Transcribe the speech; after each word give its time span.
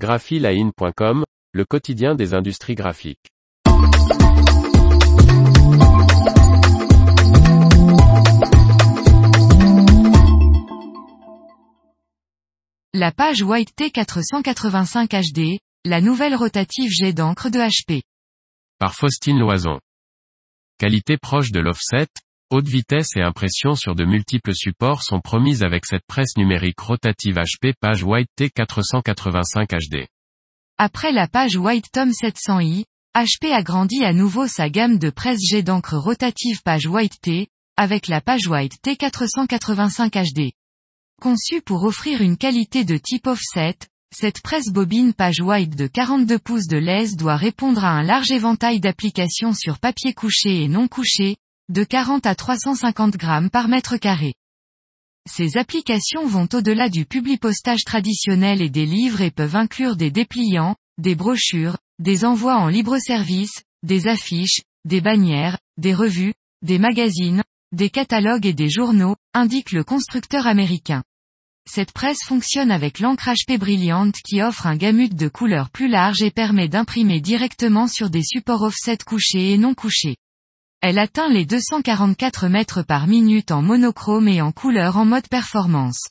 graphiline.com, 0.00 1.24
le 1.52 1.64
quotidien 1.66 2.14
des 2.14 2.32
industries 2.32 2.74
graphiques. 2.74 3.28
La 12.94 13.12
page 13.12 13.42
White 13.42 13.72
T485 13.78 15.08
HD, 15.08 15.58
la 15.84 16.00
nouvelle 16.00 16.34
rotative 16.34 16.90
jet 16.90 17.12
d'encre 17.12 17.50
de 17.50 17.58
HP. 17.58 18.02
Par 18.78 18.94
Faustine 18.94 19.38
Loison. 19.38 19.78
Qualité 20.78 21.18
proche 21.18 21.50
de 21.52 21.60
l'offset, 21.60 22.08
haute 22.50 22.66
vitesse 22.66 23.16
et 23.16 23.22
impression 23.22 23.76
sur 23.76 23.94
de 23.94 24.04
multiples 24.04 24.54
supports 24.54 25.04
sont 25.04 25.20
promises 25.20 25.62
avec 25.62 25.86
cette 25.86 26.04
presse 26.06 26.36
numérique 26.36 26.80
rotative 26.80 27.36
HP 27.36 27.74
page 27.80 28.02
White 28.02 28.28
T485 28.36 29.68
HD. 29.68 30.08
Après 30.76 31.12
la 31.12 31.28
page 31.28 31.56
White 31.56 31.92
Tom 31.92 32.10
700i, 32.10 32.84
HP 33.14 33.52
agrandit 33.52 34.04
à 34.04 34.12
nouveau 34.12 34.48
sa 34.48 34.68
gamme 34.68 34.98
de 34.98 35.10
presse 35.10 35.40
jet 35.48 35.62
d'encre 35.62 35.96
rotative 35.96 36.62
page 36.62 36.86
White 36.86 37.20
T, 37.20 37.48
avec 37.76 38.08
la 38.08 38.20
page 38.20 38.48
White 38.48 38.78
T485 38.84 40.10
HD. 40.10 40.52
Conçue 41.20 41.62
pour 41.62 41.84
offrir 41.84 42.20
une 42.20 42.36
qualité 42.36 42.84
de 42.84 42.96
type 42.96 43.28
offset, 43.28 43.76
cette 44.12 44.42
presse 44.42 44.70
bobine 44.70 45.14
page 45.14 45.40
White 45.40 45.76
de 45.76 45.86
42 45.86 46.38
pouces 46.40 46.66
de 46.66 46.78
lèse 46.78 47.14
doit 47.14 47.36
répondre 47.36 47.84
à 47.84 47.90
un 47.90 48.02
large 48.02 48.32
éventail 48.32 48.80
d'applications 48.80 49.54
sur 49.54 49.78
papier 49.78 50.14
couché 50.14 50.64
et 50.64 50.68
non 50.68 50.88
couché, 50.88 51.36
de 51.70 51.84
40 51.84 52.26
à 52.26 52.34
350 52.34 53.16
grammes 53.16 53.48
par 53.48 53.68
mètre 53.68 53.96
carré. 53.96 54.34
Ces 55.30 55.56
applications 55.56 56.26
vont 56.26 56.48
au-delà 56.52 56.88
du 56.88 57.06
publipostage 57.06 57.84
traditionnel 57.84 58.60
et 58.60 58.70
des 58.70 58.86
livres 58.86 59.20
et 59.20 59.30
peuvent 59.30 59.54
inclure 59.54 59.94
des 59.94 60.10
dépliants, 60.10 60.74
des 60.98 61.14
brochures, 61.14 61.78
des 62.00 62.24
envois 62.24 62.56
en 62.56 62.66
libre 62.66 62.98
service, 62.98 63.62
des 63.84 64.08
affiches, 64.08 64.62
des 64.84 65.00
bannières, 65.00 65.58
des 65.76 65.94
revues, 65.94 66.34
des 66.62 66.80
magazines, 66.80 67.44
des 67.70 67.88
catalogues 67.88 68.46
et 68.46 68.54
des 68.54 68.68
journaux, 68.68 69.14
indique 69.32 69.70
le 69.70 69.84
constructeur 69.84 70.48
américain. 70.48 71.04
Cette 71.70 71.92
presse 71.92 72.24
fonctionne 72.24 72.72
avec 72.72 72.98
l'encre 72.98 73.28
HP 73.28 73.58
brillante 73.58 74.16
qui 74.26 74.42
offre 74.42 74.66
un 74.66 74.76
gamut 74.76 75.14
de 75.14 75.28
couleurs 75.28 75.70
plus 75.70 75.86
large 75.86 76.20
et 76.20 76.32
permet 76.32 76.66
d'imprimer 76.66 77.20
directement 77.20 77.86
sur 77.86 78.10
des 78.10 78.24
supports 78.24 78.62
offset 78.62 78.98
couchés 79.06 79.52
et 79.52 79.58
non 79.58 79.74
couchés. 79.74 80.16
Elle 80.82 80.98
atteint 80.98 81.28
les 81.28 81.44
244 81.44 82.48
mètres 82.48 82.82
par 82.82 83.06
minute 83.06 83.50
en 83.50 83.60
monochrome 83.60 84.28
et 84.28 84.40
en 84.40 84.50
couleur 84.50 84.96
en 84.96 85.04
mode 85.04 85.28
performance. 85.28 86.08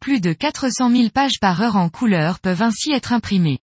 Plus 0.00 0.20
de 0.20 0.32
400 0.32 0.90
000 0.90 1.10
pages 1.10 1.38
par 1.40 1.62
heure 1.62 1.76
en 1.76 1.88
couleur 1.88 2.40
peuvent 2.40 2.62
ainsi 2.62 2.90
être 2.90 3.12
imprimées. 3.12 3.60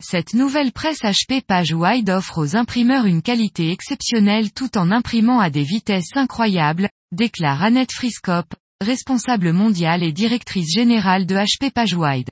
Cette 0.00 0.34
nouvelle 0.34 0.70
presse 0.70 1.02
HP 1.02 1.42
Page 1.42 1.72
Wide 1.72 2.10
offre 2.10 2.38
aux 2.38 2.54
imprimeurs 2.54 3.06
une 3.06 3.22
qualité 3.22 3.72
exceptionnelle 3.72 4.52
tout 4.52 4.78
en 4.78 4.92
imprimant 4.92 5.40
à 5.40 5.50
des 5.50 5.64
vitesses 5.64 6.14
incroyables, 6.16 6.88
déclare 7.10 7.64
Annette 7.64 7.92
Friscop, 7.92 8.54
responsable 8.80 9.52
mondiale 9.52 10.04
et 10.04 10.12
directrice 10.12 10.72
générale 10.72 11.26
de 11.26 11.34
HP 11.34 11.72
PageWide. 11.72 12.30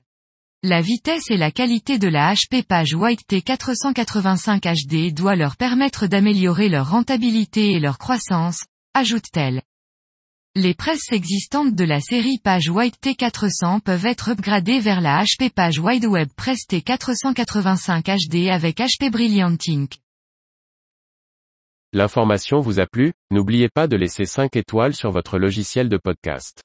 La 0.64 0.80
vitesse 0.80 1.30
et 1.30 1.36
la 1.36 1.52
qualité 1.52 2.00
de 2.00 2.08
la 2.08 2.34
HP 2.34 2.64
PageWide 2.64 3.20
T485 3.30 4.58
HD 4.88 5.14
doit 5.14 5.36
leur 5.36 5.56
permettre 5.56 6.08
d'améliorer 6.08 6.68
leur 6.68 6.90
rentabilité 6.90 7.70
et 7.70 7.78
leur 7.78 7.96
croissance, 7.96 8.64
ajoute-t-elle. 8.92 9.62
Les 10.56 10.74
presses 10.74 11.12
existantes 11.12 11.76
de 11.76 11.84
la 11.84 12.00
série 12.00 12.40
PageWide 12.42 12.96
T400 13.00 13.82
peuvent 13.82 14.04
être 14.04 14.30
upgradées 14.30 14.80
vers 14.80 15.00
la 15.00 15.22
HP 15.22 15.50
PageWide 15.50 16.06
Web 16.06 16.28
Press 16.34 16.66
T485 16.68 18.02
HD 18.28 18.48
avec 18.48 18.78
HP 18.78 19.12
Brilliant 19.12 19.56
Ink. 19.68 19.98
L'information 21.92 22.58
vous 22.58 22.80
a 22.80 22.86
plu, 22.86 23.12
n'oubliez 23.30 23.68
pas 23.68 23.86
de 23.86 23.94
laisser 23.94 24.24
5 24.24 24.56
étoiles 24.56 24.96
sur 24.96 25.12
votre 25.12 25.38
logiciel 25.38 25.88
de 25.88 25.98
podcast. 25.98 26.64